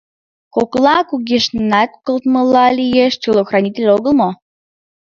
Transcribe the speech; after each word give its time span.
Коклан 0.55 1.01
кугешненат 1.09 1.91
колтымыла 2.05 2.65
лиеш: 2.79 3.13
телохранитель 3.21 3.93
огыл 3.95 4.13
мо? 4.19 4.29